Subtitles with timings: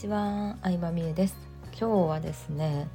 [0.00, 1.36] ちは、相葉美恵です。
[1.78, 2.88] 今日はですね、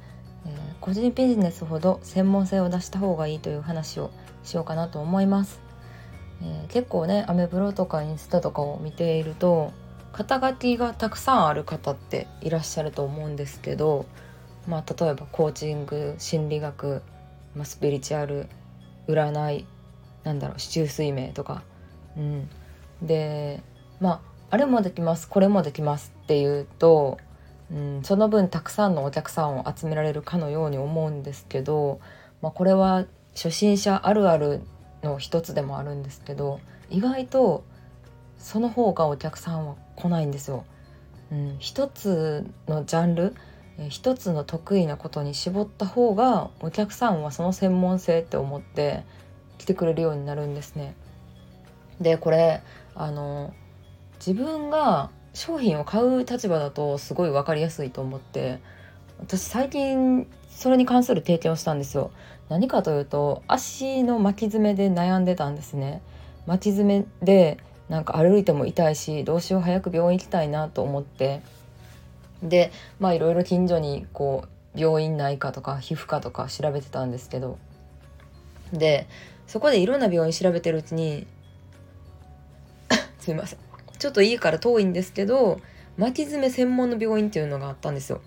[0.44, 4.10] えー、個人ビジネスほど専門性を出した方がいいという話を
[4.42, 5.60] しようかなと思います、
[6.42, 9.72] えー、結構ねアメブロとかインスタとかを見ていると
[10.12, 14.04] 肩書きがたくさんある方っていらっしゃると思うんですけど
[14.66, 17.02] まあ例えばコーチング心理学、
[17.54, 18.48] まあ、スピリチュアル
[19.06, 19.64] 占い
[20.24, 21.62] なんだろう市中水明とか。
[22.16, 22.48] うん。
[23.00, 23.62] で
[24.00, 27.18] まああれもできますこれもできますっていうと、
[27.72, 32.00] うん、その分たくさんのお客さんを集められるかのように思うんですけど、
[32.42, 34.62] まあ、これは初心者あるある
[35.02, 36.60] の一つでもあるんですけど
[36.90, 37.64] 意外と
[38.38, 40.64] その方がお客さんは来ないんですよ。
[41.32, 43.34] うん、一つのジャンル
[43.90, 49.02] 一つの得意なことに絞った方がお客さんはその専門性って思って
[49.58, 50.94] 来てくれるようになるんですね。
[52.00, 52.62] でこれ
[52.94, 53.52] あの
[54.18, 58.60] 自分が商品を買う立場だとすごい分かりやすいと思って
[59.20, 62.10] 私最近それに関する経験をしたんですよ。
[62.48, 66.00] 何かというと足の巻き爪で悩んでたんですね。
[66.46, 67.58] 巻き爪で
[67.88, 71.42] なんか歩いても痛いしどうしよう早く病院行きたいなと思って。
[72.42, 77.58] でまあいろいろ近所にこう病院内科とか皮膚科とか調べてたんですけど。
[78.72, 79.06] で
[79.46, 81.26] そこでいろんな病院調べてるうちに
[83.20, 83.65] すいません。
[84.06, 85.60] ちょっと家から遠いんですけど
[85.98, 88.20] 巻き爪専門の病院っていうのがあったんですよ。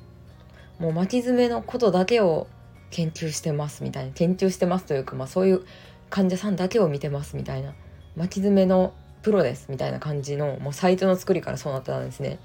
[0.78, 2.48] もう巻き爪のことだけを
[2.92, 5.62] 研究してますみたいな研究してますというか、まあ、そういう
[6.10, 7.74] 患者さんだけを見てますみたいな
[8.18, 12.40] 巻き爪のプロですみたいな感じのもうサイトの作りからそうなってたんですね。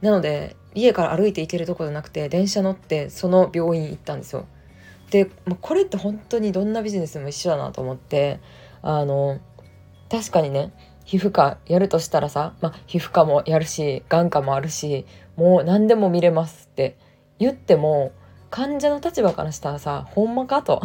[0.00, 4.46] なので家から歩いて行けるとこじゃなくて電車乗ってその病院行ったんですよ。
[5.10, 8.40] で、まあ、これって本当にどんなビジネスも一緒だなと思って
[8.80, 9.38] あの
[10.10, 10.72] 確かにね
[11.08, 15.06] 皮膚科やるとしたらさ、まあ、皮膚科もやるし眼科もあるし
[15.36, 16.98] もう何でも見れますって
[17.38, 18.12] 言っても
[18.50, 20.82] 患者の立場からしたらさほんまかと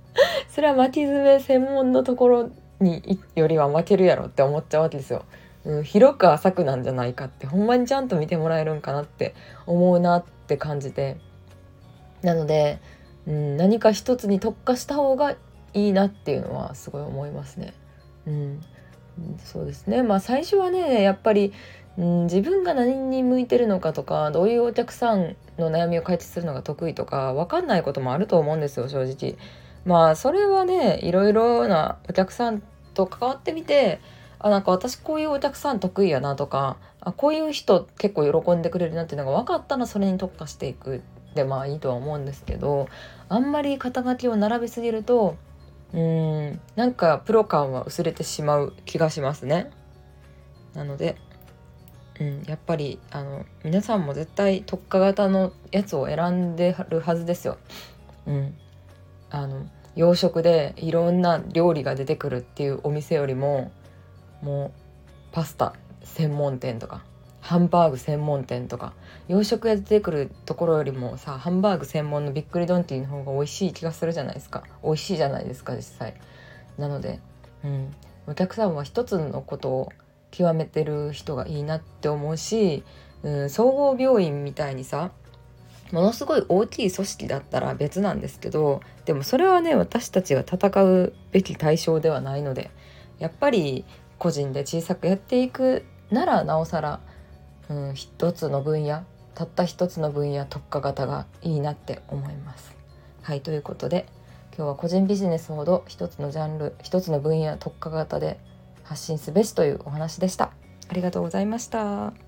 [0.48, 2.50] それは巻き爪専門のところ
[2.80, 5.26] によりは負けるやろって思っちゃうわけですよ。
[5.66, 9.34] うん、広く浅くなんじゃないかってほんまにちゃんと見てもらえるんかなって
[9.66, 11.18] 思うなって感じて
[12.22, 12.80] なので、
[13.26, 15.32] うん、何か一つに特化した方が
[15.74, 17.74] いいなっていうのはすごい思いますね。
[18.26, 18.60] うん、
[19.44, 21.52] そうですねまあ最初はねやっぱり、
[21.96, 29.36] うん、自分が何に向いてるのかとかどういうお客さんの悩みを解決するのが得意とか分かんないこともあると思うんですよ正直。
[29.84, 32.62] まあそれはねいろいろなお客さん
[32.94, 34.00] と関わってみて
[34.38, 41.02] あなんか私こういうお客さん得意やなとかあこういう人結構喜んでくれるなっていうのが分かったらそれに特化していく
[41.34, 42.88] でまあいいとは思うんですけど
[43.28, 45.36] あんまり肩書きを並べすぎると
[45.94, 49.70] うんなんかプロ感は薄れてしまう気がしますね。
[50.74, 51.16] なので、
[52.20, 57.58] うん、やっぱりあの皆さんも絶対特化型のやつを選んでるはずですよ。
[58.26, 58.54] うん、
[59.30, 59.66] あの
[59.96, 63.72] 洋食でいろんな料理が出てくるっていうお店よりも
[64.42, 64.72] もう
[65.32, 65.74] パスタ
[66.04, 67.02] 専門店とか
[67.48, 68.92] ハンバーグ専門店とか
[69.26, 74.64] 洋食屋出てくるところよりもさハンバーグ専門のびっくりドンティーの方が美味しい気がするじゃないですか。
[74.84, 76.14] 美味しいじゃないですか実際。
[76.76, 77.20] なので、
[77.64, 77.94] うん、
[78.26, 79.92] お客さんは一つのことを
[80.30, 82.84] 極めてる人がいいなって思うし、
[83.22, 85.10] うん、総合病院みたいにさ
[85.90, 92.70] ものすごい大きい組織だったら別なんですけどでもそれはね私たちが戦うべき対象ではないので
[93.18, 93.86] やっぱり
[94.18, 97.00] 個人で小さくやっていくならなおさら
[97.70, 102.76] うん、一つの分野たった一つの分野特化型がいいなって思います。
[103.22, 104.06] はいということで
[104.56, 108.40] 今日は個人ビジネスほど一つのジャンル一つの分野特化型で
[108.82, 110.50] 発信すべしというお話でした。
[110.88, 112.27] ありがとうございました。